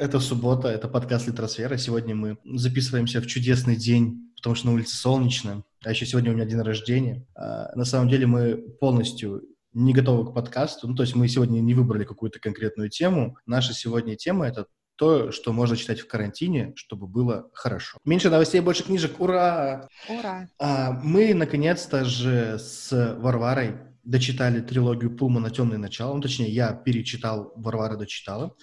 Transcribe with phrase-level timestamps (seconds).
[0.00, 1.76] Это суббота, это подкаст «Литросфера».
[1.76, 6.34] Сегодня мы записываемся в чудесный день, потому что на улице солнечно, а еще сегодня у
[6.34, 7.26] меня день рождения.
[7.34, 9.42] А, на самом деле мы полностью
[9.74, 13.36] не готовы к подкасту, ну, то есть мы сегодня не выбрали какую-то конкретную тему.
[13.44, 17.98] Наша сегодня тема— это то, что можно читать в карантине, чтобы было хорошо.
[18.02, 19.20] Меньше новостей, больше книжек.
[19.20, 19.86] Ура!
[20.08, 20.48] Ура!
[20.58, 26.14] А, мы, наконец-то же, с Варварой дочитали трилогию Пулмана «Темное начало».
[26.14, 28.56] Ну, точнее, я перечитал, Варвара дочитала.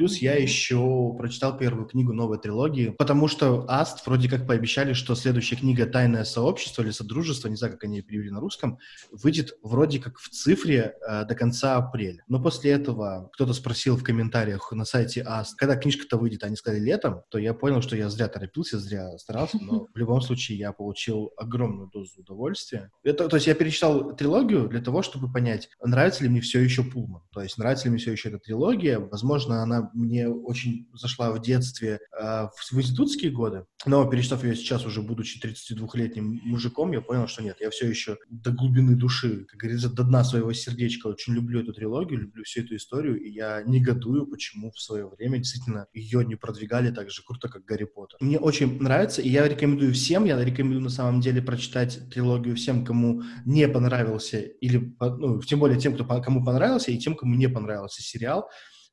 [0.00, 5.14] Плюс я еще прочитал первую книгу новой трилогии, потому что Аст вроде как пообещали, что
[5.14, 8.78] следующая книга «Тайное сообщество» или «Содружество», не знаю, как они перевели на русском,
[9.10, 12.24] выйдет вроде как в цифре э, до конца апреля.
[12.28, 16.80] Но после этого кто-то спросил в комментариях на сайте Аст, когда книжка-то выйдет, они сказали
[16.80, 20.72] летом, то я понял, что я зря торопился, зря старался, но в любом случае я
[20.72, 22.90] получил огромную дозу удовольствия.
[23.02, 26.84] Это, то есть я перечитал трилогию для того, чтобы понять, нравится ли мне все еще
[26.84, 31.32] Пулман, то есть нравится ли мне все еще эта трилогия, возможно, она мне очень зашла
[31.32, 36.92] в детстве, э, в, в институтские годы, но перечитав ее сейчас уже, будучи 32-летним мужиком,
[36.92, 40.52] я понял, что нет, я все еще до глубины души, как говорится, до дна своего
[40.52, 45.08] сердечка очень люблю эту трилогию, люблю всю эту историю, и я негодую, почему в свое
[45.08, 48.18] время действительно ее не продвигали так же круто, как Гарри Поттер.
[48.20, 52.84] Мне очень нравится, и я рекомендую всем, я рекомендую на самом деле прочитать трилогию всем,
[52.84, 57.48] кому не понравился, или, ну, тем более тем, кто, кому понравился, и тем, кому не
[57.48, 58.48] понравился сериал,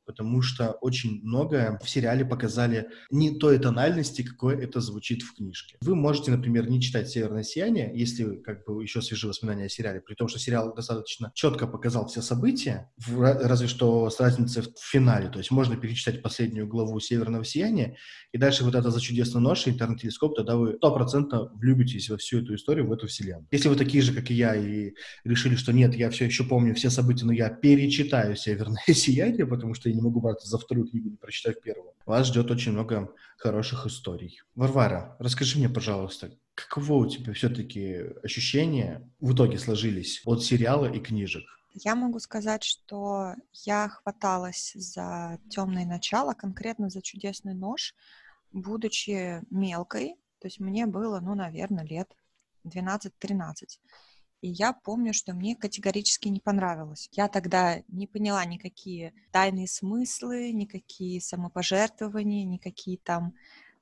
[0.08, 5.76] потому что очень многое в сериале показали не той тональности, какой это звучит в книжке.
[5.82, 10.02] Вы можете, например, не читать «Северное сияние», если как бы еще свежие воспоминания о сериале,
[10.02, 15.30] при том, что сериал достаточно четко показал все события, разве что с разницей в финале.
[15.30, 17.98] То есть можно перечитать последнюю главу «Северного сияния»,
[18.32, 22.56] и дальше вот это «За чудесной ношей», «Интернет-телескоп», тогда вы стопроцентно влюбитесь во всю эту
[22.56, 23.48] историю, в эту вселенную.
[23.52, 24.94] Если вы такие же, как и я, и
[25.26, 29.74] решили, что нет, я все еще помню все события, но я перечитаю «Северное сияние», потому
[29.74, 31.94] что не могу браться за вторую книгу, не прочитав первую.
[32.06, 34.42] Вас ждет очень много хороших историй.
[34.56, 41.00] Варвара, расскажи мне, пожалуйста, каково у тебя все-таки ощущения в итоге сложились от сериала и
[41.00, 41.44] книжек?
[41.74, 47.94] Я могу сказать, что я хваталась за темное начало, конкретно за чудесный нож,
[48.52, 52.16] будучи мелкой, то есть мне было, ну, наверное, лет
[52.66, 53.80] 12-13.
[54.42, 57.10] И я помню, что мне категорически не понравилось.
[57.12, 63.34] Я тогда не поняла никакие тайные смыслы, никакие самопожертвования, никакие там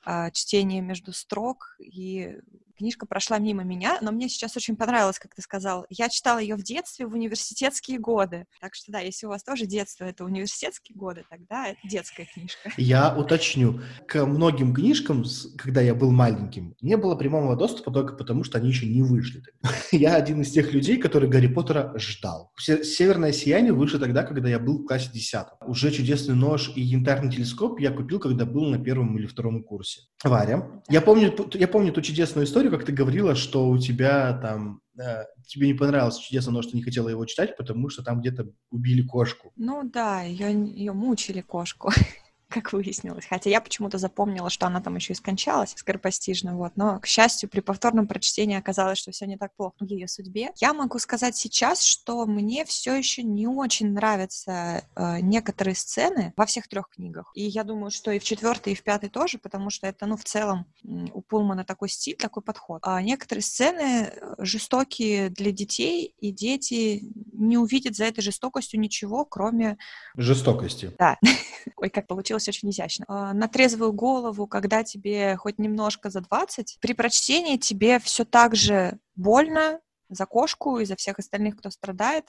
[0.05, 1.75] э, чтения между строк.
[1.79, 2.39] И
[2.77, 5.85] Книжка прошла мимо меня, но мне сейчас очень понравилось, как ты сказал.
[5.89, 8.45] Я читала ее в детстве, в университетские годы.
[8.59, 12.71] Так что да, если у вас тоже детство— это университетские годы, тогда это детская книжка.
[12.77, 13.81] Я уточню.
[14.07, 15.23] К многим книжкам,
[15.57, 19.41] когда я был маленьким, не было прямого доступа только потому, что они еще не вышли.
[19.91, 22.51] Я один из тех людей, который Гарри Поттера ждал.
[22.57, 25.45] «Северное сияние» вышло тогда, когда я был в классе 10.
[25.65, 30.01] Уже «Чудесный нож» и «Янтарный телескоп» я купил, когда был на первом или втором курсе.
[30.23, 34.33] Варя, я помню, я помню ту чудесную историю, историю, как ты говорила, что у тебя
[34.41, 38.21] там э, тебе не понравилось чудесно, но что не хотела его читать, потому что там
[38.21, 39.51] где-то убили кошку.
[39.55, 41.91] Ну да, ее, ее мучили кошку.
[42.55, 43.25] как выяснилось.
[43.25, 46.71] Хотя я почему-то запомнила, что она там еще и скончалась скоропостижно, вот.
[46.77, 50.51] Но, к счастью, при повторном прочтении оказалось, что все не так плохо в ее судьбе.
[50.61, 56.45] Я могу сказать сейчас, что мне все еще не очень нравятся э, некоторые сцены во
[56.45, 57.29] всех трех книгах.
[57.35, 60.15] И я думаю, что и в четвертой, и в пятой тоже, потому что это, ну,
[60.15, 62.79] в целом у Пулмана такой стиль, такой подход.
[62.83, 69.25] А некоторые сцены э, жестокие для детей, и дети не увидят за этой жестокостью ничего,
[69.25, 69.77] кроме...
[70.15, 70.93] Жестокости.
[70.97, 71.17] Да.
[71.75, 73.05] Ой, как получилось очень изящно.
[73.07, 78.55] А, на трезвую голову, когда тебе хоть немножко за 20, при прочтении тебе все так
[78.55, 79.79] же больно
[80.09, 82.25] за кошку и за всех остальных, кто страдает,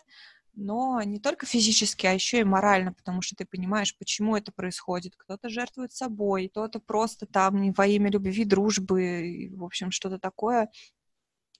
[0.56, 5.14] но не только физически, а еще и морально, потому что ты понимаешь, почему это происходит.
[5.16, 10.70] Кто-то жертвует собой, кто-то просто там во имя любви, дружбы, в общем, что-то такое.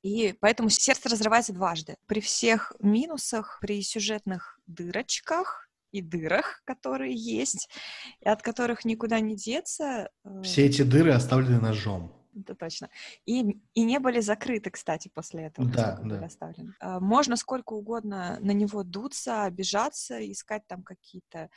[0.03, 1.97] И поэтому сердце разрывается дважды.
[2.06, 7.69] При всех минусах, при сюжетных дырочках, и дырах, которые есть,
[8.20, 10.10] и от которых никуда не деться.
[10.24, 12.12] Э, Все эти дыры оставлены ножом.
[12.38, 12.91] Это точно.
[13.24, 15.68] И, и не были закрыты, кстати, после этого.
[15.68, 16.24] Да, да.
[16.24, 16.74] Оставлены.
[16.80, 21.48] Э, можно сколько угодно на него дуться, обижаться, искать там какие-то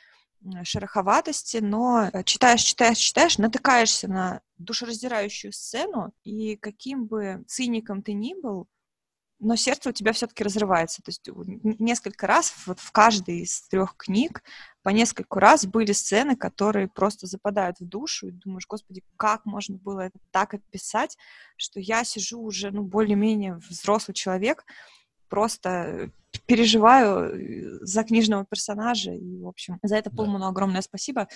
[0.62, 8.12] шероховатости, но э, читаешь, читаешь, читаешь, натыкаешься на душераздирающую сцену, и каким бы циником ты
[8.14, 8.66] ни был,
[9.40, 11.02] но сердце у тебя все-таки разрывается.
[11.02, 11.28] То есть
[11.80, 14.42] несколько раз вот в каждой из трех книг
[14.82, 19.78] по несколько раз были сцены, которые просто западают в душу, и думаешь, господи, как можно
[19.78, 21.16] было это так описать,
[21.56, 24.64] что я сижу уже, ну, более-менее взрослый человек,
[25.28, 26.10] просто
[26.46, 31.28] переживаю э, за книжного персонажа, и, в общем, за это Пулману огромное спасибо,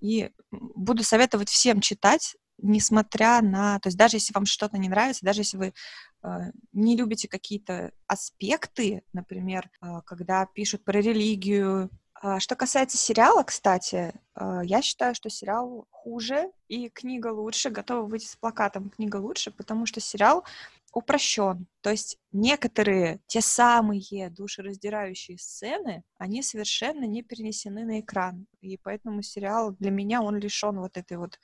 [0.00, 5.24] и буду советовать всем читать, несмотря на, то есть даже если вам что-то не нравится,
[5.24, 5.74] даже если вы
[6.22, 6.28] э,
[6.72, 11.90] не любите какие-то аспекты, например, э, когда пишут про религию.
[12.22, 18.06] Э, что касается сериала, кстати, э, я считаю, что сериал хуже и книга лучше, готова
[18.06, 20.44] выйти с плакатом «Книга лучше», потому что сериал
[20.92, 21.66] упрощен.
[21.80, 28.46] То есть некоторые, те самые душераздирающие сцены, они совершенно не перенесены на экран.
[28.60, 31.38] И поэтому сериал для меня, он лишен вот этой вот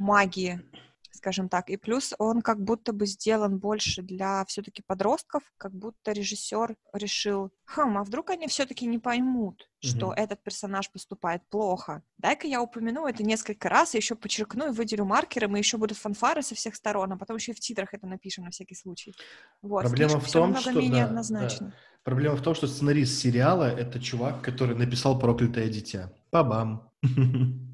[0.00, 0.60] магии
[1.20, 1.68] скажем так.
[1.68, 7.50] И плюс он как будто бы сделан больше для все-таки подростков, как будто режиссер решил,
[7.66, 10.16] хм, а вдруг они все-таки не поймут, что mm-hmm.
[10.16, 12.02] этот персонаж поступает плохо.
[12.16, 16.42] Дай-ка я упомяну это несколько раз, еще подчеркну и выделю маркером, и еще будут фанфары
[16.42, 19.14] со всех сторон, а потом еще и в титрах это напишем на всякий случай.
[19.60, 19.82] Вот.
[19.82, 20.72] Проблема в том, что...
[20.72, 21.66] Менее да, однозначно.
[21.66, 21.74] Да.
[22.02, 26.10] Проблема в том, что сценарист сериала— это чувак, который написал «Проклятое дитя».
[26.30, 26.90] Па-бам.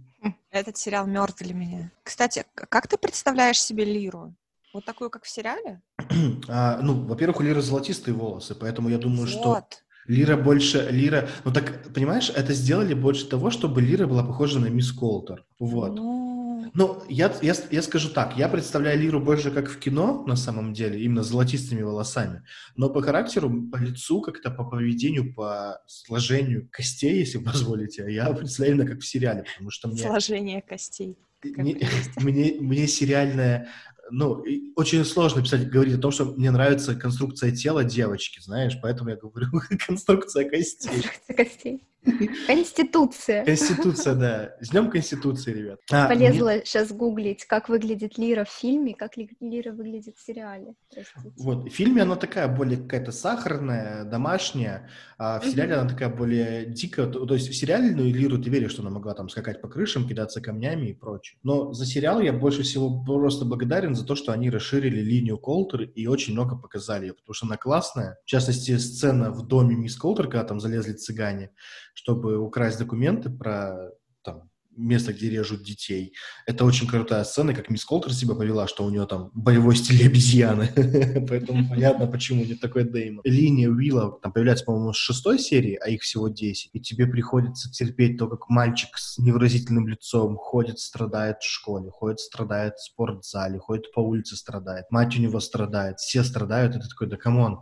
[0.51, 1.91] Этот сериал мертв для меня.
[2.03, 4.35] Кстати, как ты представляешь себе Лиру?
[4.73, 5.81] Вот такую, как в сериале?
[6.49, 9.29] а, ну, во-первых, у Лиры золотистые волосы, поэтому я думаю, вот.
[9.31, 9.63] что
[10.07, 10.89] Лира больше...
[10.91, 11.29] Лира...
[11.45, 15.45] Ну так, понимаешь, это сделали больше того, чтобы Лира была похожа на мисс Колтер.
[15.59, 15.95] Вот.
[15.95, 16.26] Ну,
[16.75, 20.73] ну, я, я, я скажу так, я представляю Лиру больше как в кино, на самом
[20.73, 22.43] деле, именно с золотистыми волосами,
[22.77, 28.77] но по характеру, по лицу, как-то по поведению, по сложению костей, если позволите, я представляю
[28.77, 29.99] именно как в сериале, потому что мне...
[29.99, 31.17] Сложение костей.
[31.43, 31.79] Мне,
[32.17, 33.69] мне, мне сериальная
[34.11, 34.45] ну,
[34.77, 39.17] очень сложно писать, говорить о том, что мне нравится конструкция тела девочки, знаешь, поэтому я
[39.17, 39.49] говорю
[39.87, 40.91] конструкция костей.
[40.91, 41.89] Конструкция костей.
[42.47, 43.45] Конституция.
[43.45, 44.57] Конституция, да.
[44.61, 45.81] С днем Конституции, ребят.
[45.91, 46.63] А, Полезла мне...
[46.65, 50.75] сейчас гуглить, как выглядит Лира в фильме, как Лира выглядит в сериале.
[50.93, 51.33] Простите.
[51.39, 54.89] Вот, в фильме она такая более какая-то сахарная, домашняя,
[55.19, 57.07] а в сериале она такая более дикая.
[57.07, 60.09] То, то есть в сериальную Лиру ты веришь, что она могла там скакать по крышам,
[60.09, 61.39] кидаться камнями и прочее.
[61.43, 65.83] Но за сериал я больше всего просто благодарен за то, что они расширили линию Колтер
[65.83, 68.19] и очень много показали ее, потому что она классная.
[68.25, 71.51] В частности, сцена в доме мисс Колтер, когда там залезли цыгане,
[71.97, 73.91] чтобы украсть документы про
[74.23, 76.13] там, место, где режут детей.
[76.47, 80.07] Это очень крутая сцена, как мисс Колтер себя повела, что у нее там боевой стиль
[80.07, 80.69] обезьяны.
[81.29, 83.23] Поэтому понятно, почему не такой Деймон.
[83.25, 86.71] Линия Уилла там появляется, по-моему, с шестой серии, а их всего 10.
[86.75, 92.21] И тебе приходится терпеть то, как мальчик с невыразительным лицом ходит, страдает в школе, ходит,
[92.21, 94.85] страдает в спортзале, ходит по улице, страдает.
[94.91, 96.77] Мать у него страдает, все страдают.
[96.77, 97.61] И ты такой, да come on,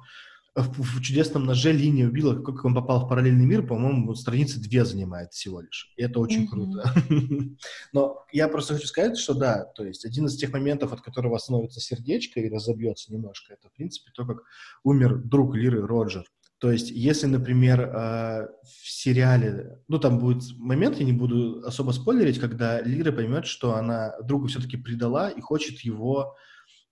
[0.55, 4.85] в, в чудесном ноже линия Уилла, как он попал в параллельный мир, по-моему, страницы две
[4.85, 5.93] занимает всего лишь.
[5.97, 6.49] И это очень mm-hmm.
[6.49, 6.95] круто.
[7.93, 11.37] Но я просто хочу сказать, что да, то есть один из тех моментов, от которого
[11.37, 14.43] остановится сердечко и разобьется немножко, это, в принципе, то, как
[14.85, 16.25] умер друг Лиры Роджер.
[16.59, 21.91] То есть, если, например, э, в сериале, ну, там будет момент, я не буду особо
[21.91, 26.37] спойлерить, когда Лира поймет, что она друга все-таки предала и хочет его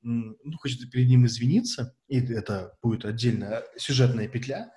[0.03, 4.73] ну, хочет перед ним извиниться, и это будет отдельная сюжетная петля,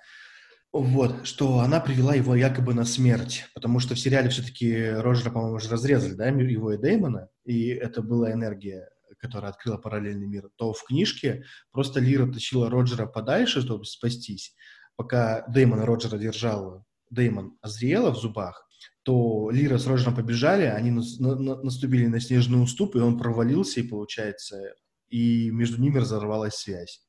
[0.72, 5.56] вот, что она привела его якобы на смерть, потому что в сериале все-таки Роджера, по-моему,
[5.56, 8.88] уже разрезали, да, его и Дэймона, и это была энергия,
[9.18, 14.54] которая открыла параллельный мир, то в книжке просто Лира тащила Роджера подальше, чтобы спастись,
[14.96, 18.66] пока Дэймон Роджера держал, Дэймон Азриэла в зубах,
[19.02, 23.80] то Лира с Роджером побежали, они на, на, наступили на снежный уступ, и он провалился,
[23.80, 24.74] и, получается,
[25.08, 27.02] и между ними разорвалась связь.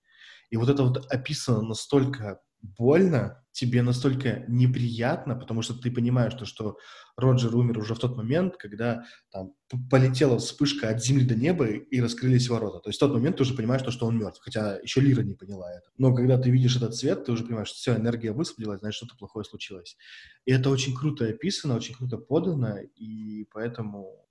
[0.50, 6.46] И вот это вот описано настолько больно, тебе настолько неприятно, потому что ты понимаешь, что,
[6.46, 6.78] что
[7.16, 9.54] Роджер умер уже в тот момент, когда там
[9.90, 12.80] полетела вспышка от земли до неба и раскрылись ворота.
[12.80, 15.22] То есть в тот момент ты уже понимаешь, что, что он мертв, хотя еще Лира
[15.22, 15.90] не поняла это.
[15.98, 19.18] Но когда ты видишь этот цвет, ты уже понимаешь, что все, энергия высвободилась, значит, что-то
[19.18, 19.98] плохое случилось.
[20.46, 24.28] И это очень круто описано, очень круто подано, и поэтому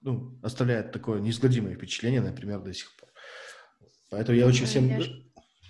[0.00, 3.08] ну, оставляет такое неизгладимое впечатление, например, до сих пор.
[4.10, 4.90] Поэтому я очень всем...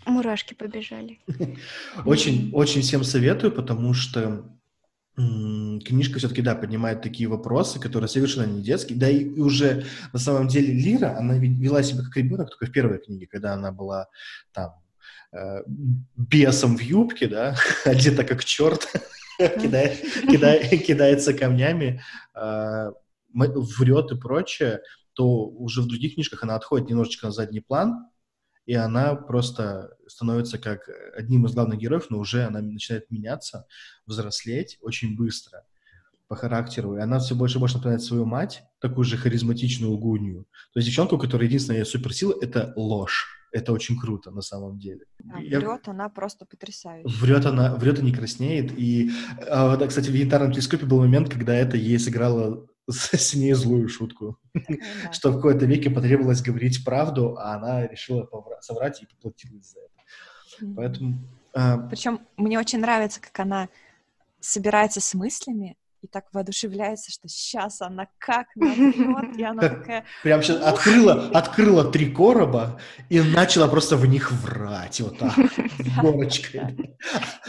[0.07, 1.19] Мурашки побежали.
[2.07, 4.59] Очень, очень всем советую, потому что
[5.19, 8.99] книжка все-таки, да, поднимает такие вопросы, которые совершенно не детские.
[8.99, 12.99] Да и уже на самом деле Лира, она вела себя как ребенок только в первой
[12.99, 14.07] книге, когда она была
[14.53, 14.75] там
[15.33, 15.63] э,
[16.17, 18.89] бесом в юбке, да, одета как черт,
[19.39, 22.01] кидает, кидает, кидается камнями,
[22.35, 22.93] э,
[23.33, 24.81] врет и прочее,
[25.15, 28.07] то уже в других книжках она отходит немножечко на задний план,
[28.67, 33.67] и она просто становится как одним из главных героев, но уже она начинает меняться,
[34.07, 35.65] взрослеть очень быстро
[36.29, 40.45] по характеру, и она все больше и больше напоминает свою мать, такую же харизматичную гунью.
[40.75, 43.27] То есть девчонку, у которой единственная суперсила— это ложь.
[43.51, 45.07] Это очень круто на самом деле.
[45.21, 47.09] Да, Я- врет она просто потрясающая.
[47.19, 48.79] Врет она, врет и не краснеет.
[48.79, 49.11] И,
[49.49, 52.67] а, да, кстати, в янтарном телескопе был момент, когда это ей сыграло
[53.17, 54.39] с, ней злую шутку.
[54.55, 55.13] Да.
[55.13, 58.29] Что в какой-то веке потребовалось говорить правду, а она решила
[58.61, 60.75] соврать и поплатилась за это.
[60.75, 61.19] Поэтому...
[61.53, 63.69] а, Причем мне очень нравится, как она
[64.41, 70.43] собирается с мыслями и так воодушевляется, что сейчас она как наврет, и она такая, Прям
[70.43, 75.35] сейчас открыла, открыла три короба и начала просто в них врать вот так,
[76.01, 76.97] горочкой.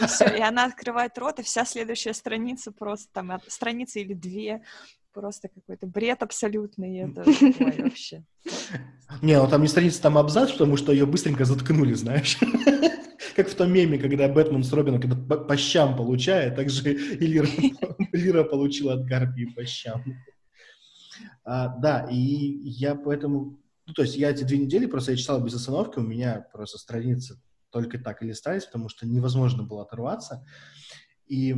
[0.00, 4.14] и все, и она открывает рот, и вся следующая страница просто там, от- страница или
[4.14, 4.62] две,
[5.12, 8.24] просто какой-то бред абсолютный, это ой, вообще.
[9.22, 12.38] Не, ну там не страница, там абзац, потому что ее быстренько заткнули, знаешь.
[13.36, 16.92] Как в том меме, когда Бэтмен с Робином когда по, по щам получает, так же
[16.92, 17.46] и Лира,
[18.12, 20.04] Лира получила от Гарпии по щам.
[21.44, 23.58] А, да, и я поэтому...
[23.86, 26.78] Ну, то есть я эти две недели просто я читал без остановки, у меня просто
[26.78, 27.40] страницы
[27.70, 30.44] только так и листались, потому что невозможно было оторваться.
[31.26, 31.54] И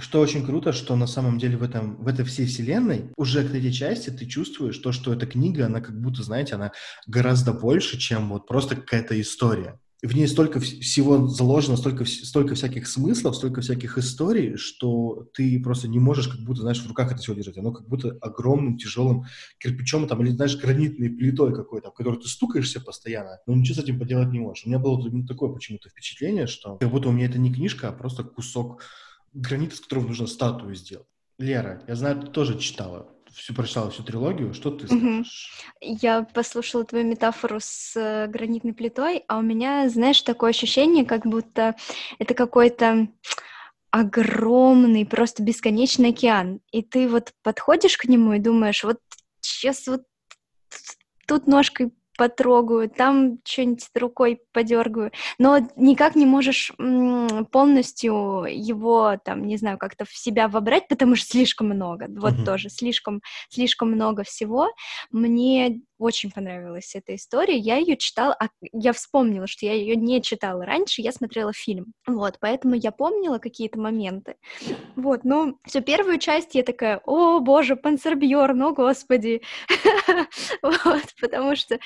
[0.00, 3.50] что очень круто, что на самом деле в, этом, в этой всей вселенной уже к
[3.50, 6.72] третьей части ты чувствуешь то, что эта книга, она как будто, знаете, она
[7.06, 9.80] гораздо больше, чем вот просто какая-то история.
[10.00, 15.60] В ней столько вс- всего заложено, столько, столько всяких смыслов, столько всяких историй, что ты
[15.60, 17.58] просто не можешь как будто, знаешь, в руках это все держать.
[17.58, 19.24] Оно как будто огромным, тяжелым
[19.58, 23.82] кирпичом там, или, знаешь, гранитной плитой какой-то, в которую ты стукаешься постоянно, но ничего с
[23.82, 24.64] этим поделать не можешь.
[24.64, 27.88] У меня было именно такое почему-то впечатление, что как будто у меня это не книжка,
[27.88, 28.82] а просто кусок
[29.32, 31.06] гранита, из которого нужно статую сделать.
[31.38, 34.54] Лера, я знаю, ты тоже читала, всю прочитала всю трилогию.
[34.54, 35.64] Что ты скажешь?
[35.80, 41.26] Я послушала твою метафору с э, гранитной плитой, а у меня, знаешь, такое ощущение, как
[41.26, 41.76] будто
[42.18, 43.08] это какой-то
[43.90, 46.60] огромный, просто бесконечный океан.
[46.72, 48.98] И ты вот подходишь к нему и думаешь, вот
[49.40, 50.02] сейчас вот
[51.26, 56.72] тут ножкой потрогаю, там что-нибудь рукой подергаю, но никак не можешь
[57.52, 62.06] полностью его, там, не знаю, как-то в себя вобрать, потому что слишком много.
[62.10, 62.44] Вот Мгм.
[62.44, 64.68] тоже слишком, слишком много всего.
[65.12, 67.56] Мне очень понравилась эта история.
[67.56, 71.92] Я ее читала, а я вспомнила, что я ее не читала раньше, я смотрела фильм.
[72.06, 74.36] Вот, поэтому я помнила какие-то моменты.
[74.96, 79.42] Вот, ну, всю первую часть я такая, о, боже, Панцербьерн, о, господи.
[80.62, 81.78] Вот, потому что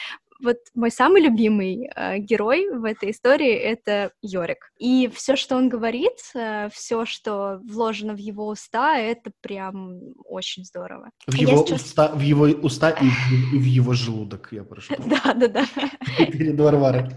[0.42, 4.72] вот мой самый любимый э, герой в этой истории это Йорик.
[4.78, 6.18] И все, что он говорит,
[6.72, 11.10] все, что вложено в его уста, это прям очень здорово.
[11.26, 14.64] В Я его, сейчас- уста, в его уста и в, и в его желудок, я
[14.64, 14.94] прошу.
[15.06, 15.66] Да, да, да.
[16.26, 17.08] Перед Варварой.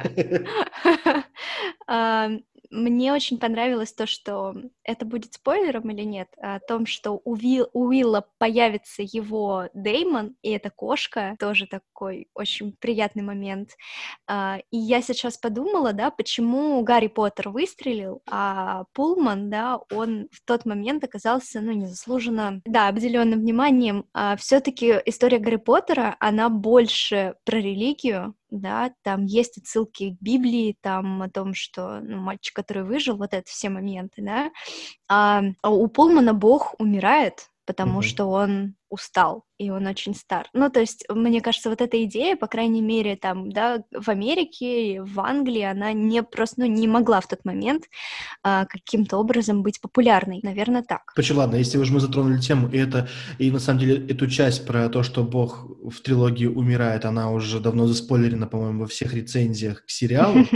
[2.75, 7.35] А, Мне очень понравилось то, что это будет спойлером или нет, о том, что у,
[7.35, 13.71] Вил- у Уилла появится его Деймон, и эта кошка, тоже такой очень приятный момент.
[14.27, 20.41] А, И я сейчас подумала, да, почему Гарри Поттер выстрелил, а Пулман, да, он в
[20.45, 24.05] тот момент оказался, ну, незаслуженно, да, обделенным вниманием.
[24.37, 31.21] Все-таки история Гарри Поттера, она больше про религию, да, там есть отсылки к Библии, там
[31.21, 34.51] о том, что ну, мальчик, который выжил, вот это все моменты, да,
[35.07, 38.01] а, а у Пулмана Бог умирает, потому Мгм.
[38.03, 40.47] что он устал, и он очень стар.
[40.53, 45.01] Ну, то есть, мне кажется, вот эта идея, по крайней мере, там, да, в Америке,
[45.01, 47.85] в Англии, она не просто, ну, не могла в тот момент
[48.43, 50.39] а, каким-то образом быть популярной.
[50.43, 51.13] Наверное, так.
[51.15, 54.65] Короче, ладно, если уж мы затронули тему, и это, и на самом деле эту часть
[54.65, 59.85] про то, что Бог в трилогии умирает, она уже давно заспойлерена, по-моему, во всех рецензиях
[59.85, 60.45] к сериалу.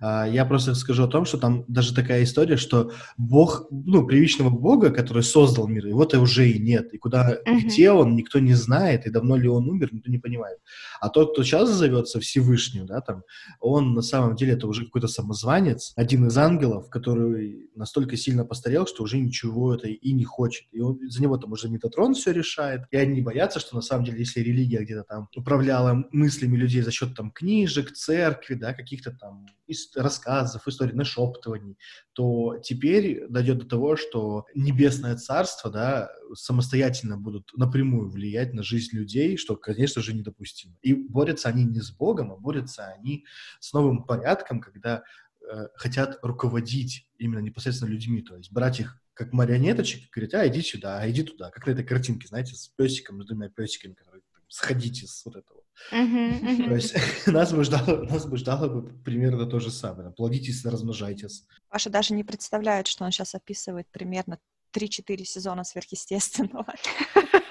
[0.00, 4.50] А, Я просто скажу о том, что там даже такая история, что Бог, ну, привычного
[4.50, 6.92] Бога, который создал мир, его-то уже и нет.
[6.92, 7.68] И куда, Мгм.
[7.78, 10.58] Где он, никто не знает, и давно ли он умер, никто не понимает.
[11.00, 13.22] А тот, кто сейчас зовется Всевышним, да, там,
[13.60, 18.86] он на самом деле это уже какой-то самозванец, один из ангелов, который настолько сильно постарел,
[18.86, 20.66] что уже ничего это и не хочет.
[20.72, 22.82] И он, за него там уже Метатрон все решает.
[22.90, 26.90] И они боятся, что на самом деле, если религия где-то там управляла мыслями людей за
[26.90, 31.76] счет там книжек, церкви, да, каких-то там ис- рассказов, историй, нашептываний,
[32.12, 38.96] то теперь дойдет до того, что небесное царство, да, самостоятельно будут напрямую влиять на жизнь
[38.96, 40.76] людей, что, конечно же, недопустимо.
[40.82, 43.24] И борются они не с Богом, а борются они
[43.60, 45.02] с новым порядком, когда
[45.40, 50.46] э, хотят руководить именно непосредственно людьми, то есть брать их как марионеточек и говорить, а,
[50.46, 51.50] иди сюда, а иди туда.
[51.50, 55.57] Как на этой картинке, знаете, с песиком, с двумя песиками, которые сходите с вот этого.
[55.90, 56.94] То есть
[57.26, 60.10] нас бы ждало, нас бы ждало бы примерно то же самое.
[60.10, 61.44] Плодитесь, размножайтесь.
[61.68, 64.38] Паша даже не представляет, что он сейчас описывает примерно
[64.74, 66.66] 3-4 сезона сверхъестественного.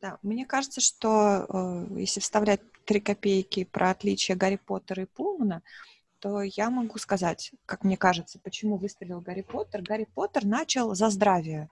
[0.00, 5.62] Да, мне кажется, что э, если вставлять три копейки про отличие Гарри Поттера и Пулмана,
[6.20, 9.82] то я могу сказать, как мне кажется, почему выстрелил Гарри Поттер.
[9.82, 11.68] Гарри Поттер начал за здравие.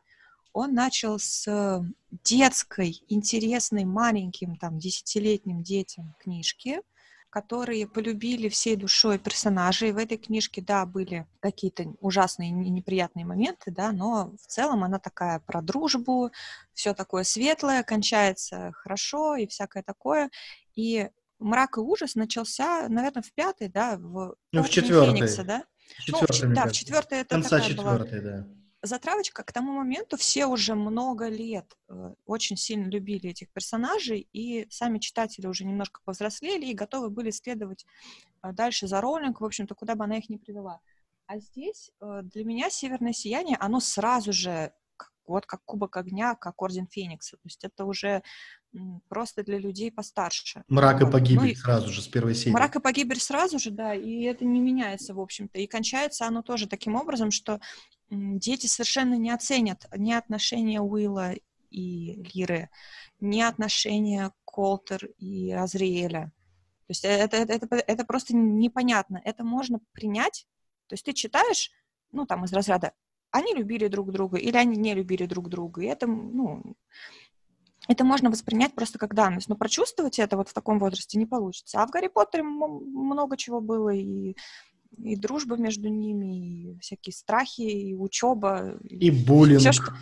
[0.57, 1.85] Он начал с
[2.25, 6.81] детской, интересной, маленьким, там, десятилетним детям книжки,
[7.29, 9.93] которые полюбили всей душой персонажей.
[9.93, 14.99] В этой книжке, да, были какие-то ужасные и неприятные моменты, да, но в целом она
[14.99, 16.31] такая про дружбу,
[16.73, 20.31] все такое светлое, кончается хорошо и всякое такое.
[20.75, 25.17] И мрак и ужас начался, наверное, в пятой, да, в, ну, в четвертой.
[25.17, 25.65] Феникса, да?
[25.99, 28.66] Четвертой, ну, в, да, в четвертой это Конца такая четвертой, была да.
[28.87, 29.43] Затравочка.
[29.43, 34.99] К тому моменту все уже много лет э, очень сильно любили этих персонажей, и сами
[34.99, 37.87] читатели уже немножко повзрослели и готовы были следовать
[38.43, 40.81] э, дальше за Роллинг, в общем-то, куда бы она их ни привела.
[41.27, 44.73] А здесь э, для меня «Северное сияние», оно сразу же
[45.27, 47.37] вот как Кубок огня, как Орден Феникса.
[47.37, 48.23] То есть это уже
[49.09, 50.63] просто для людей постарше.
[50.69, 52.53] Мрак и погибель ну, сразу же, с первой серии.
[52.53, 55.59] Мрак и погибель сразу же, да, и это не меняется, в общем-то.
[55.59, 57.61] И кончается оно тоже таким образом, что
[58.11, 61.35] дети совершенно не оценят ни отношения Уилла
[61.71, 62.71] и Лиры,
[63.21, 66.33] ни отношения Колтер и Азриэля.
[66.87, 69.21] То есть это, это, это, это просто непонятно.
[69.25, 70.47] Это можно принять.
[70.87, 71.73] То есть ты читаешь,
[72.13, 72.93] ну, там, из разряда
[73.37, 75.83] они любили друг друга или они не любили друг друга.
[75.83, 76.77] И это, ну,
[77.89, 81.83] это можно воспринять просто как данность, но прочувствовать это вот в таком возрасте не получится.
[81.83, 84.37] А в Гарри Поттере много чего было, и,
[84.99, 88.79] и дружба между ними, и всякие страхи, и учеба.
[88.85, 89.61] И буллинг.
[89.61, 89.93] Все, что...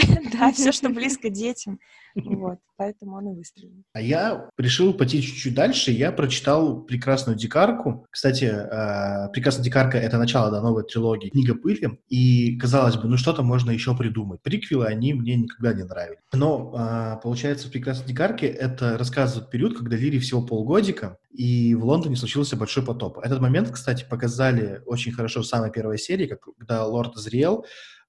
[0.32, 1.78] Да, все, что близко детям.
[2.14, 3.84] Вот, поэтому он и выстрелил.
[3.92, 5.92] А я решил пойти чуть-чуть дальше.
[5.92, 8.06] Я прочитал «Прекрасную дикарку».
[8.10, 12.00] Кстати, э, «Прекрасная дикарка»— это начало да, новой трилогии «Книга пыли».
[12.08, 14.42] И, казалось бы, ну что-то можно еще придумать.
[14.42, 16.18] Приквелы, они мне никогда не нравились.
[16.32, 21.84] Но, э, получается, в «Прекрасной дикарке» это рассказывает период, когда Лире всего полгодика, и в
[21.84, 23.18] Лондоне случился большой потоп.
[23.18, 27.64] Этот момент, кстати, показали очень хорошо в самой первой серии, когда лорд зрел,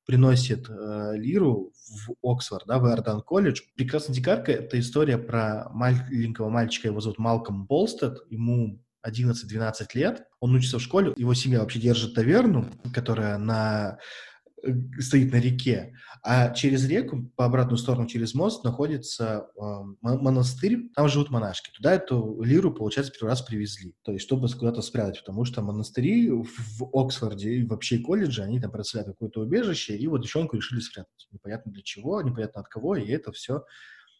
[0.05, 1.72] приносит э, Лиру
[2.08, 3.62] в Оксфорд, да, в Эрдан колледж.
[3.75, 10.54] «Прекрасная дикарка»— это история про маленького мальчика, его зовут Малком Болстед, ему 11-12 лет, он
[10.56, 13.97] учится в школе, его семья вообще держит таверну, которая на
[14.63, 19.62] Э, стоит на реке, а через реку, по обратную сторону, через мост, находится э,
[20.01, 21.71] монастырь, там живут монашки.
[21.71, 26.29] Туда эту лиру, получается, первый раз привезли, то есть чтобы куда-то спрятать, потому что монастыри
[26.29, 31.27] в Оксфорде и вообще колледже, они там представляют какое-то убежище, и вот девчонку решили спрятать.
[31.31, 33.63] Непонятно для чего, непонятно от кого, и это все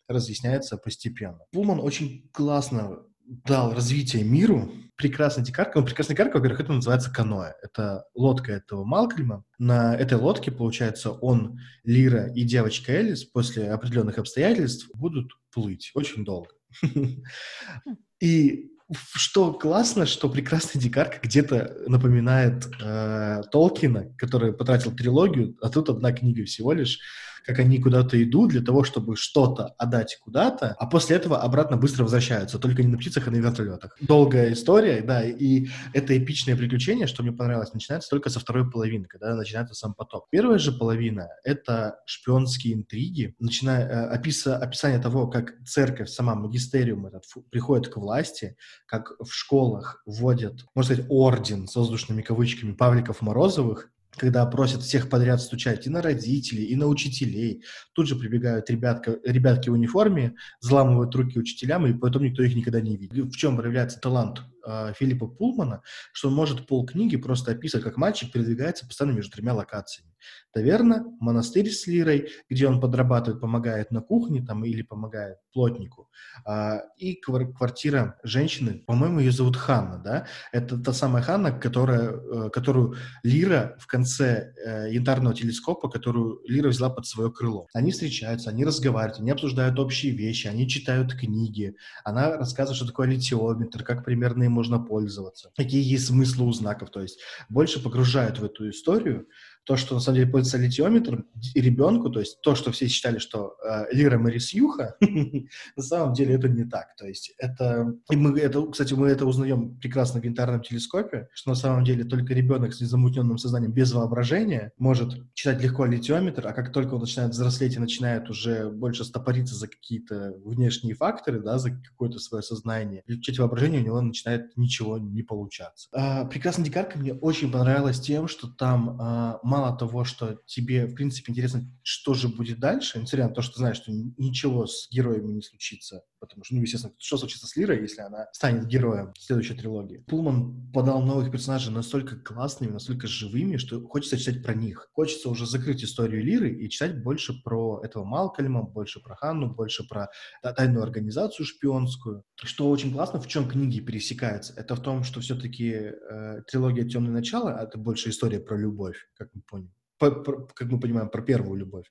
[0.08, 1.40] разъясняется постепенно.
[1.52, 3.06] Пулман очень классно
[3.46, 4.72] дал развитие миру.
[4.96, 5.80] Прекрасная дикарка.
[5.80, 7.54] Ну, прекрасная дикарка, во-первых, это называется каноэ.
[7.64, 9.44] Это лодка этого Малкольма.
[9.58, 16.24] На этой лодке, получается, он, Лира и девочка Элис после определенных обстоятельств будут плыть очень
[16.24, 16.50] долго.
[18.22, 18.72] И
[19.16, 26.12] что классно, что прекрасная дикарка где-то напоминает э, Толкина, который потратил трилогию, а тут одна
[26.12, 27.00] книга всего лишь
[27.46, 32.04] как они куда-то идут для того, чтобы что-то отдать куда-то, а после этого обратно быстро
[32.04, 33.96] возвращаются, только не на птицах, а на вертолетах.
[34.02, 39.06] Долгая история, да, и это эпичное приключение, что мне понравилось, начинается только со второй половины,
[39.06, 40.28] когда начинается сам поток.
[40.30, 47.08] Первая же половина— это шпионские интриги, начиная э, описа, описание того, как церковь, сама магистериум
[47.08, 53.22] этот приходит к власти, как в школах вводят, можно сказать, орден с воздушными кавычками Павликов
[53.22, 57.64] Морозовых, когда просят всех подряд стучать и на родителей, и на учителей.
[57.94, 62.82] Тут же прибегают ребятка, ребятки в униформе, взламывают руки учителям, и потом никто их никогда
[62.82, 63.26] не видит.
[63.26, 65.82] В чем проявляется талант э, Филиппа Пулмана,
[66.14, 70.12] что он может полкниги просто описывать, как мальчик передвигается постоянно между тремя локациями.
[70.54, 76.10] Таверна, монастырь с лирой, где он подрабатывает, помогает на кухне там, или помогает плотнику.
[76.46, 80.28] А, и квартира женщины, по-моему, ее зовут Ханна, да?
[80.52, 86.70] Это та самая Ханна, которая, э, которую Лира в конце э, янтарного телескопа, которую Лира
[86.70, 87.68] взяла под свое крыло.
[87.74, 91.76] Они встречаются, они разговаривают, они обсуждают общие вещи, они читают книги.
[92.04, 96.92] Она рассказывает, что такое литиометр, как примерно им можно пользоваться, какие есть смыслы у знаков.
[96.92, 99.28] То есть больше погружают в эту историю,
[99.64, 103.56] то, что на самом деле пользуется литиометром, ребенку, то есть то, что все считали, что
[103.64, 104.96] э, Лира Марисюха,
[105.76, 106.96] на самом деле это не так.
[106.98, 111.50] То есть это, и мы это, кстати, мы это узнаем прекрасно в янтарном телескопе, что
[111.50, 116.54] на самом деле только ребенок с незамутненным сознанием без воображения может читать легко литиометр, а
[116.54, 121.58] как только он начинает взрослеть и начинает уже больше стопориться за какие-то внешние факторы, да,
[121.58, 125.90] за какое-то свое сознание, включать воображение, у него начинает ничего не получаться.
[125.94, 130.96] А, «Прекрасная дикарка» мне очень понравилась тем, что там а, мало того, что тебе, в
[130.96, 134.88] принципе, интересно, что же будет дальше, несмотря на то, что ты знаешь, что ничего с
[134.90, 139.12] героями не случится, потому что, ну, естественно, что случится с Лирой, если она станет героем
[139.20, 140.06] следующей трилогии.
[140.08, 144.88] Пулман подал новых персонажей настолько классными, настолько живыми, что хочется читать про них.
[144.94, 149.86] Хочется уже закрыть историю Лиры и читать больше про этого Малкольма, больше про Ханну, больше
[149.86, 150.08] про
[150.42, 152.24] тайную организацию шпионскую.
[152.36, 157.12] Что очень классно, в чем книги пересекаются, это в том, что все-таки э, трилогия «Темное
[157.12, 159.72] начало»— это больше история про любовь, как мы поняли.
[159.98, 161.86] По, по, как мы понимаем, про первую любовь.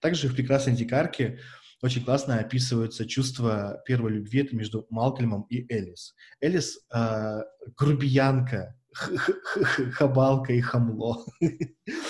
[0.00, 1.40] Также в «Прекрасной дикарке»
[1.82, 6.14] очень классно описываются чувства первой любви это между Малкольмом и Элис.
[6.40, 7.42] Элис э,
[7.76, 11.24] грубиянка, хабалка и хамло.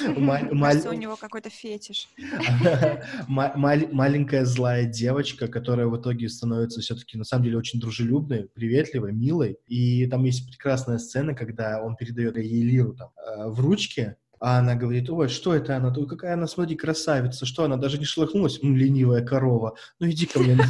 [0.01, 2.09] Кажется, у него какой-то фетиш.
[3.29, 9.59] Маленькая злая девочка, которая в итоге становится все-таки на самом деле очень дружелюбной, приветливой, милой.
[9.67, 14.75] И там есть прекрасная сцена, когда он передает ей лиру э, в ручке, а она
[14.75, 15.93] говорит, ой, что это она?
[15.97, 17.47] Ой, какая она, смотри, красавица.
[17.47, 18.63] Что она даже не шелохнулась?
[18.63, 19.77] М, ленивая корова.
[19.99, 20.59] Ну иди ко мне.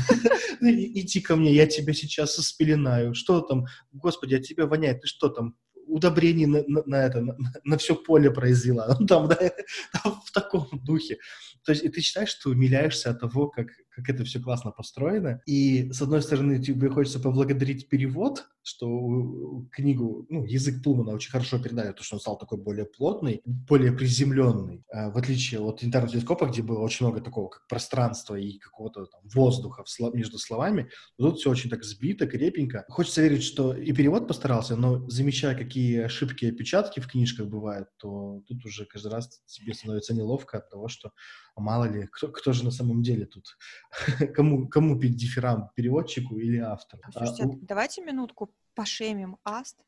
[0.60, 3.14] Ну, иди ко мне, я тебя сейчас спеленаю.
[3.14, 3.66] Что там?
[3.92, 5.02] Господи, от тебя воняет.
[5.02, 5.54] Ты что там?
[5.88, 7.24] удобрений на, это,
[7.64, 8.94] на, все поле произвела.
[9.08, 9.38] Там, да,
[10.04, 11.18] в таком духе.
[11.64, 15.42] То есть и ты считаешь, что умиляешься от того, как, как это все классно построено.
[15.44, 21.58] И, с одной стороны, тебе хочется поблагодарить перевод, что книгу, ну, язык Пулмана очень хорошо
[21.58, 26.12] передали, то, что он стал такой более плотный, более приземленный, а, в отличие от интернет
[26.12, 30.90] телескопа, где было очень много такого как пространства и какого-то там воздуха между словами.
[31.16, 32.84] Тут все очень так сбито, крепенько.
[32.88, 37.88] Хочется верить, что и перевод постарался, но замечая, какие ошибки и опечатки в книжках бывают,
[37.96, 41.12] то тут уже каждый раз тебе становится неловко от того, что
[41.60, 43.56] мало ли, кто, кто же на самом деле тут,
[44.34, 47.02] кому, кому пить дифферам, переводчику или автору.
[47.12, 49.78] Слушайте, а, давайте минутку пошемим Аст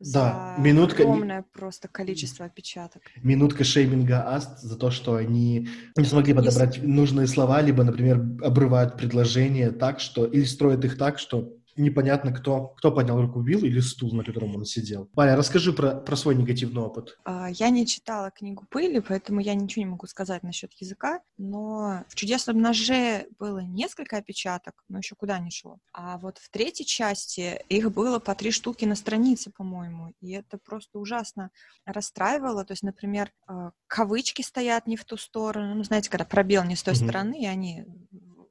[0.00, 3.02] да, за минутка, огромное просто количество опечаток.
[3.16, 6.86] Минутка шейминга Аст за то, что они не смогли подобрать Если...
[6.86, 12.68] нужные слова, либо, например, обрывают предложения так, что или строят их так, что непонятно, кто,
[12.76, 15.08] кто поднял руку, Билл или стул, на котором он сидел.
[15.14, 17.18] Валя, расскажи про, про свой негативный опыт.
[17.24, 22.04] А, я не читала книгу «Пыли», поэтому я ничего не могу сказать насчет языка, но
[22.08, 25.78] в «Чудесном ноже» было несколько опечаток, но еще куда не шло.
[25.92, 30.58] А вот в третьей части их было по три штуки на странице, по-моему, и это
[30.58, 31.50] просто ужасно
[31.84, 32.64] расстраивало.
[32.64, 36.76] То есть, например, а, кавычки стоят не в ту сторону, ну, знаете, когда пробел не
[36.76, 37.04] с той mm-hmm.
[37.04, 37.86] стороны, и они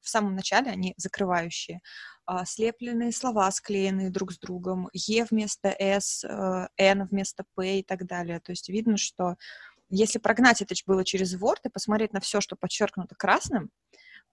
[0.02, 1.82] в самом начале они закрывающие,
[2.26, 7.84] а, слепленные слова, склеенные друг с другом, Е вместо С, э, Н вместо П и
[7.84, 8.40] так далее.
[8.40, 9.36] То есть видно, что
[9.90, 13.72] если прогнать это было через Word и посмотреть на все, что подчеркнуто красным,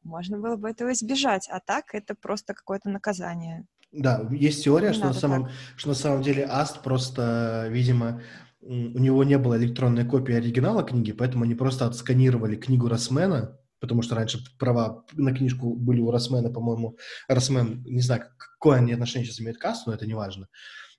[0.02, 3.64] можно было бы этого избежать, а так это просто какое-то наказание.
[3.92, 8.22] Да, есть теория, что на, самом, что на самом деле Аст просто, видимо,
[8.60, 14.00] у него не было электронной копии оригинала книги, поэтому они просто отсканировали книгу Росмена, потому
[14.00, 16.96] что раньше права на книжку были у Росмена, по-моему,
[17.28, 20.48] Росмен, не знаю, какое они отношение сейчас имеет к кассу, но это не важно.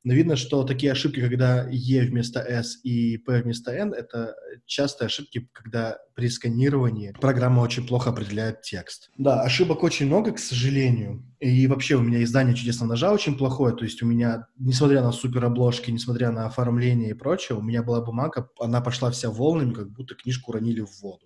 [0.04, 4.36] Но видно, что такие ошибки, когда Е вместо С и П вместо Н, это
[4.67, 9.10] частые ошибки, когда при сканировании программа очень плохо определяет текст.
[9.17, 11.26] Да, ошибок очень много, к сожалению.
[11.39, 13.76] И вообще у меня издание «Чудесного ножа» очень плохое.
[13.76, 17.82] То есть у меня, несмотря на супер обложки, несмотря на оформление и прочее, у меня
[17.82, 21.26] была бумага, она пошла вся волнами, как будто книжку уронили в воду.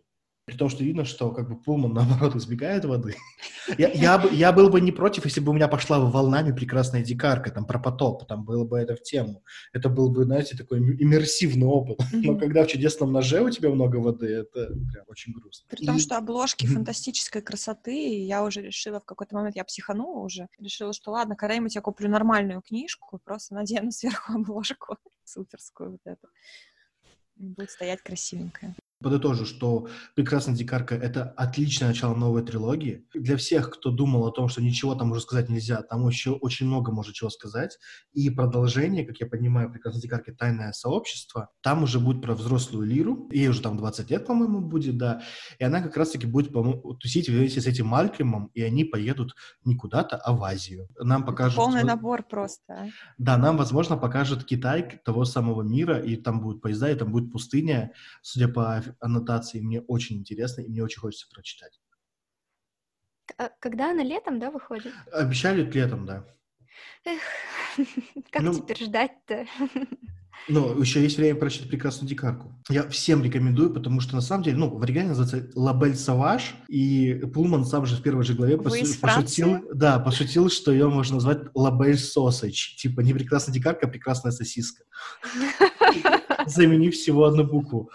[0.50, 3.16] При том, что видно, что как бы Пулман, наоборот, избегает воды.
[3.78, 7.52] Я, я, я был бы не против, если бы у меня пошла волнами прекрасная дикарка,
[7.52, 9.44] там, про потоп, там было бы это в тему.
[9.74, 12.00] Это был бы, знаете, такой иммерсивный опыт.
[12.14, 15.68] Но когда в чудесном ноже у тебя много воды, это прям очень грустно.
[15.70, 20.48] При том, что обложки фантастической красоты, я уже решила в какой-то момент, я психанула уже,
[20.58, 26.28] решила, что ладно, когда-нибудь я куплю нормальную книжку, просто надену сверху обложку суперскую вот эту.
[27.36, 28.76] Будет стоять красивенькая.
[29.02, 33.08] Подытожу, что «Прекрасная дикарка»— это отличное начало новой трилогии.
[33.14, 36.68] Для всех, кто думал о том, что ничего там уже сказать нельзя, там еще очень
[36.68, 37.80] много может чего сказать.
[38.12, 40.32] И продолжение, как я понимаю, «Прекрасной дикарки.
[40.32, 43.30] Тайное сообщество», там уже будет про взрослую Лиру.
[43.32, 45.22] Ей уже там 20 лет, по-моему, будет, да.
[45.60, 46.52] И она как раз-таки будет
[47.00, 49.34] тусить вместе с этим Малькольмом, и они поедут
[49.64, 50.90] не куда-то, а в Азию.
[51.00, 51.56] Нам покажут...
[51.56, 52.74] Полный набор просто.
[52.74, 52.88] А.
[53.18, 57.32] Да, нам, возможно, покажут Китай того самого мира, и там будут поезда, и там будет
[57.32, 61.80] пустыня, судя по аннотации мне очень интересно, и мне очень хочется прочитать.
[63.38, 64.94] А когда она летом, да, выходит?
[65.12, 66.26] Обещали летом, да.
[67.06, 67.22] Эх,
[68.32, 69.46] как ну, теперь ждать-то?
[70.48, 72.56] Ну, еще есть время прочитать «Прекрасную дикарку».
[72.70, 77.14] Я всем рекомендую, потому что, на самом деле, ну, в оригинале называется «Лабель Саваж», и
[77.34, 78.96] Пулман сам же в первой же главе пос...
[78.98, 84.32] пошутил, да, пошутил, что ее можно назвать «Лабель Сосач», типа не «Прекрасная дикарка», а «Прекрасная
[84.32, 84.86] сосиска»,
[86.48, 87.92] заменив всего одну букву.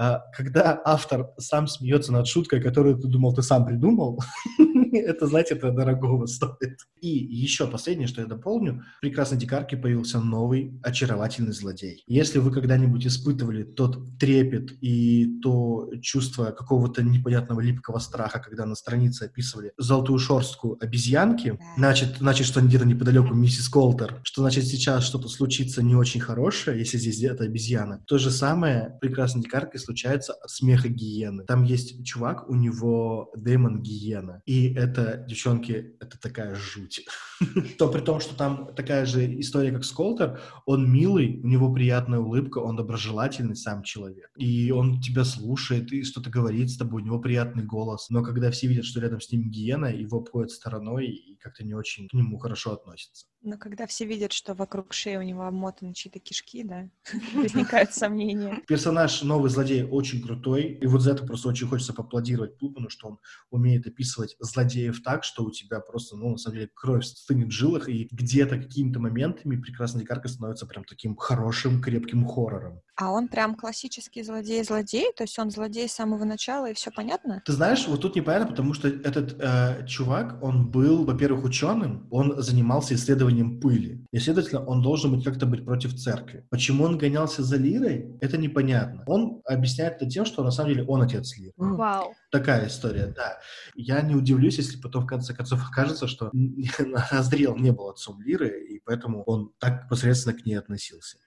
[0.00, 4.20] А, когда автор сам смеется над шуткой, которую ты думал, ты сам придумал,
[4.92, 6.78] это, знаете, это дорогого стоит.
[7.00, 8.82] И еще последнее, что я дополню.
[8.98, 12.02] В «Прекрасной дикарке» появился новый очаровательный злодей.
[12.06, 18.74] Если вы когда-нибудь испытывали тот трепет и то чувство какого-то непонятного липкого страха, когда на
[18.74, 25.04] странице описывали золотую шорстку обезьянки, значит, значит, что где-то неподалеку миссис Колтер, что значит сейчас
[25.04, 28.02] что-то случится не очень хорошее, если здесь это обезьяна.
[28.06, 31.44] То же самое в «Прекрасной дикарке» случается от смеха гиены.
[31.44, 34.42] Там есть чувак, у него демон гиена.
[34.46, 37.04] И это, девчонки, это такая жуть.
[37.78, 42.20] То при том, что там такая же история, как Сколтер, он милый, у него приятная
[42.20, 44.30] улыбка, он доброжелательный сам человек.
[44.36, 48.08] И он тебя слушает и что-то говорит с тобой, у него приятный голос.
[48.08, 51.74] Но когда все видят, что рядом с ним гиена, его обходят стороной и как-то не
[51.74, 53.26] очень к нему хорошо относятся.
[53.42, 56.88] Но когда все видят, что вокруг шеи у него обмотаны чьи-то кишки, да,
[57.34, 58.62] возникают сомнения.
[58.66, 63.08] Персонаж новый злодей очень крутой, и вот за это просто очень хочется поаплодировать Пупану, что
[63.08, 63.18] он
[63.50, 67.52] умеет описывать злодеев так, что у тебя просто, ну, на самом деле, кровь стынет в
[67.52, 72.80] жилах, и где-то какими-то моментами прекрасная дикарка становится прям таким хорошим, крепким хоррором.
[72.96, 75.12] А он прям классический злодей-злодей?
[75.16, 77.40] То есть он злодей с самого начала, и все понятно?
[77.46, 82.42] Ты знаешь, вот тут непонятно, потому что этот э, чувак, он был, во-первых, ученым, он
[82.42, 83.27] занимался исследованием
[83.60, 84.04] пыли.
[84.12, 86.46] И, следовательно, он должен быть как-то быть против церкви.
[86.50, 89.04] Почему он гонялся за Лирой, это непонятно.
[89.06, 91.52] Он объясняет это тем, что на самом деле он отец Лиры.
[91.56, 92.14] Вау.
[92.30, 93.38] Такая история, да.
[93.74, 96.30] Я не удивлюсь, если потом в конце концов окажется, что
[97.10, 101.18] Азриэл не был отцом Лиры, и поэтому он так посредственно к ней относился.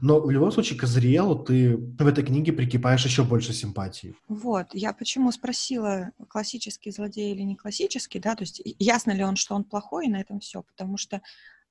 [0.00, 4.14] Но в любом случае к Азриэлу ты в этой книге прикипаешь еще больше симпатии.
[4.28, 9.36] Вот, я почему спросила, классический злодей или не классический, да, то есть ясно ли он,
[9.36, 11.22] что он плохой, и на этом все, потому что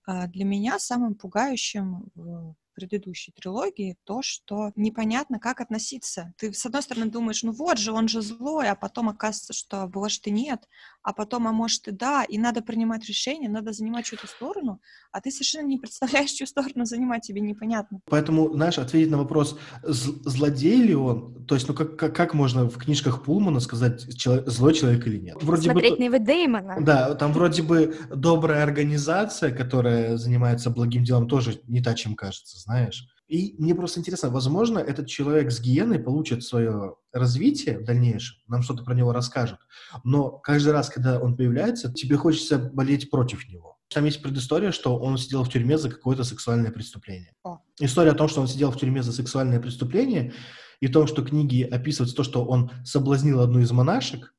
[0.08, 6.34] э, для меня самым пугающим в предыдущей трилогии то, что непонятно, как относиться.
[6.38, 9.90] Ты, с одной стороны, думаешь, ну вот же, он же злой, а потом оказывается, что,
[9.94, 10.68] может, и нет,
[11.04, 14.80] а потом, а может, и да, и надо принимать решение, надо занимать чью-то сторону,
[15.12, 18.00] а ты совершенно не представляешь, чью сторону занимать, тебе непонятно.
[18.10, 22.70] Поэтому, знаешь, ответить на вопрос, злодей ли он, то есть, ну как, как, как можно
[22.70, 25.38] в книжках Пулмана сказать, человек, злой человек или нет?
[25.42, 26.78] Вроде Смотреть бы, на его Дэймона.
[26.80, 32.60] Да, там вроде бы добрая организация, которая занимается благим делом, тоже не та, чем кажется,
[32.60, 33.08] знаешь.
[33.34, 38.62] И мне просто интересно, возможно, этот человек с гиеной получит свое развитие в дальнейшем, нам
[38.62, 39.58] что-то про него расскажут,
[40.04, 43.80] но каждый раз, когда он появляется, тебе хочется болеть против него.
[43.92, 47.34] Там есть предыстория, что он сидел в тюрьме за какое-то сексуальное преступление.
[47.44, 47.58] О.
[47.80, 50.32] История о том, что он сидел в тюрьме за сексуальное преступление,
[50.80, 54.36] и том, что книги описываются то, что он соблазнил одну из монашек,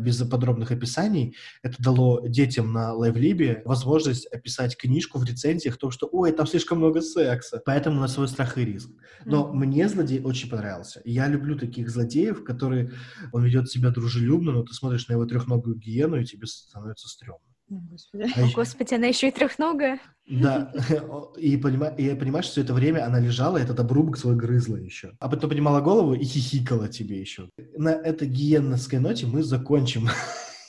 [0.00, 6.08] без подробных описаний, это дало детям на лайвлибе возможность описать книжку в рецензиях, то, что
[6.10, 7.62] «Ой, там слишком много секса».
[7.64, 8.90] Поэтому на свой страх и риск.
[9.24, 9.52] Но mm-hmm.
[9.52, 11.00] мне злодей очень понравился.
[11.04, 12.90] Я люблю таких злодеев, которые...
[13.32, 17.51] Он ведет себя дружелюбно, но ты смотришь на его трехногую гиену, и тебе становится стрёмно.
[17.80, 18.30] Господи.
[18.36, 20.00] А О, Господи, она еще и трехногая.
[20.28, 20.72] Да,
[21.36, 21.88] и, понима...
[21.88, 25.12] и я понимаю, что все это время она лежала, и этот обрубок свой грызла еще.
[25.20, 27.48] А потом поднимала голову и хихикала тебе еще.
[27.76, 30.08] На этой гиенновской ноте мы закончим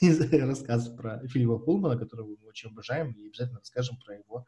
[0.32, 4.46] рассказ про Филиппа Пулмана, которого мы очень обожаем, и обязательно расскажем про его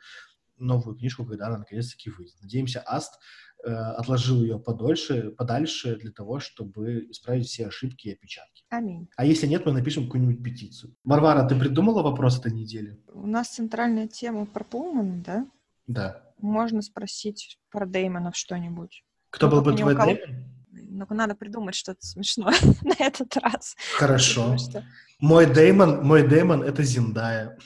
[0.58, 2.34] новую книжку, когда она наконец-таки выйдет.
[2.42, 3.18] Надеемся, Аст
[3.64, 8.64] э, отложил ее подольше, подальше для того, чтобы исправить все ошибки и опечатки.
[8.68, 9.08] Аминь.
[9.16, 10.94] А если нет, мы напишем какую-нибудь петицию.
[11.04, 13.00] Варвара, ты придумала вопрос этой недели?
[13.12, 15.46] У нас центральная тема про Пулмана, да?
[15.86, 16.22] Да.
[16.38, 19.04] Можно спросить про Деймонов что-нибудь.
[19.30, 20.12] Кто ну, был бы твой кого...
[20.12, 20.44] Деймон?
[20.88, 23.76] Ну, надо придумать что-то смешное на этот раз.
[23.96, 24.42] Хорошо.
[24.42, 24.84] Потому, что...
[25.18, 27.58] Мой Деймон, мой Деймон— это Зиндая.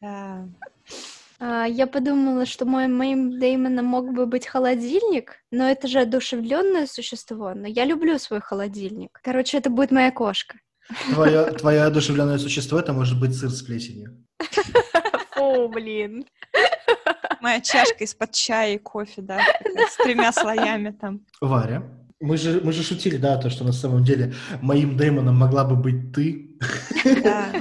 [1.44, 6.86] А, я подумала, что мой, моим Деймоном мог бы быть холодильник, но это же одушевленное
[6.86, 9.18] существо, но я люблю свой холодильник.
[9.24, 10.58] Короче, это будет моя кошка.
[11.12, 14.24] Твое, твое одушевленное существо это может быть сыр с плесенью.
[15.36, 16.26] О, блин.
[17.40, 19.40] Моя чашка из-под чая и кофе, да,
[19.90, 21.22] с тремя слоями там.
[21.40, 21.82] Варя,
[22.20, 25.74] мы же, мы же шутили, да, то, что на самом деле моим Дэймоном могла бы
[25.74, 26.51] быть ты.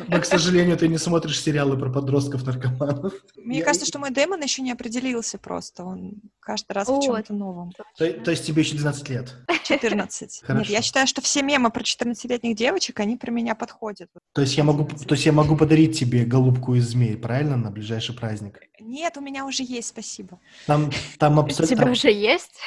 [0.07, 3.13] Но, к сожалению, ты не смотришь сериалы про подростков-наркоманов.
[3.35, 5.83] Мне кажется, что мой Дэймон еще не определился просто.
[5.83, 7.71] Он каждый раз в чем-то новом.
[7.97, 9.35] То, есть тебе еще 12 лет?
[9.63, 10.41] 14.
[10.43, 10.59] Хорошо.
[10.59, 14.09] Нет, я считаю, что все мемы про 14-летних девочек, они про меня подходят.
[14.33, 17.71] То есть, я могу, то есть я могу подарить тебе голубку из змей, правильно, на
[17.71, 18.59] ближайший праздник?
[18.79, 20.39] Нет, у меня уже есть, спасибо.
[20.65, 21.75] Там, там абсолютно...
[21.75, 22.59] У тебя уже есть?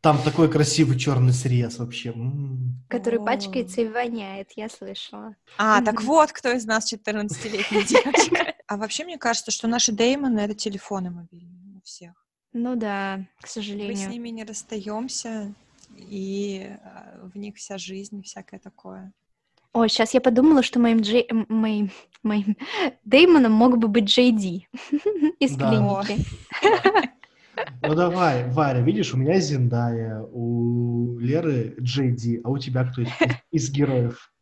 [0.00, 2.14] Там такой красивый черный срез вообще.
[2.88, 5.34] Который пачкается и воняет, я слышала.
[5.58, 8.54] А, так вот, кто из нас 14-летний девочка.
[8.66, 12.12] А вообще, мне кажется, что наши Деймоны— это телефоны мобильные у всех.
[12.52, 13.96] Ну да, к сожалению.
[13.96, 15.52] Мы с ними не расстаемся.
[15.96, 19.12] и э, в них вся жизнь, всякое такое.
[19.72, 21.28] Ой, сейчас я подумала, что моим, Джей...
[21.48, 21.90] моим,
[22.22, 22.56] моим
[23.04, 24.68] Деймоном мог бы быть Джей Ди
[25.40, 25.70] из Да.
[25.70, 26.24] клиники.
[27.82, 33.08] Ну давай, Варя, видишь, у меня Зиндая, у Леры Джейди, а у тебя кто из,
[33.50, 34.32] из героев?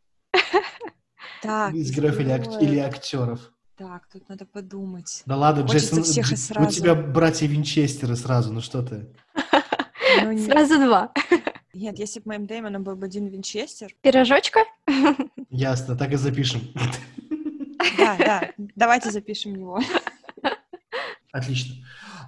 [1.41, 3.51] Так, Из героев или, ак- или актеров?
[3.77, 5.21] Так, тут надо подумать.
[5.25, 6.67] Да ладно, Хочется Джейсон, всех и Дж- сразу.
[6.67, 9.07] у тебя братья Винчестеры сразу, ну что ты?
[10.23, 11.11] Ну, нет, Сразу два.
[11.75, 14.61] нет, если бы моим Дэймоном был бы Дин Винчестер, Пирожочка?
[15.51, 16.61] Ясно, так и запишем.
[17.99, 19.79] да, да, давайте запишем его.
[21.31, 21.75] Отлично.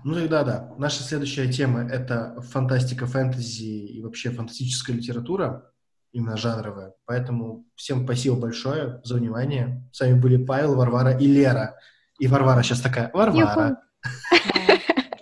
[0.04, 0.74] Ну тогда да.
[0.78, 5.72] Наша следующая тема— это фантастика, фэнтези и вообще фантастическая литература,
[6.12, 6.94] именно жанровая.
[7.06, 9.84] Поэтому всем спасибо большое за внимание.
[9.92, 11.76] С вами были Павел, Варвара и Лера.
[12.20, 13.78] И Варвара сейчас такая, Варвара.
[14.04, 14.10] Да.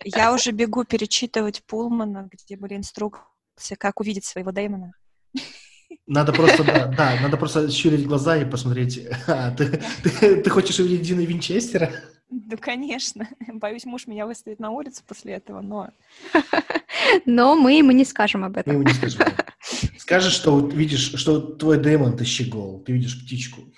[0.04, 4.93] Я уже бегу перечитывать Пулмана, где были инструкции, как увидеть своего Дэймона.
[6.06, 9.06] Надо просто, да, да, надо просто щурить глаза и посмотреть.
[9.28, 11.91] А, ты, ты, ты хочешь увидеть Дина Винчестера?
[12.30, 13.28] Ну, конечно.
[13.54, 15.89] Боюсь, муж меня выставит на улицу после этого, но...
[17.26, 18.73] Но мы ему не скажем об Мы этом.
[18.73, 19.21] ему не скажем.
[20.08, 23.74] Скажешь, что видишь, что твой демон— ты щегол, ты видишь птичку.